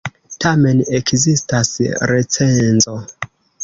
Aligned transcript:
Tamen 0.45 0.81
ekzistas 1.01 1.71
recenzo! 2.15 3.01